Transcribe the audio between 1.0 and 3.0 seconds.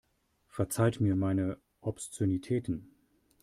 meine Obszönitäten.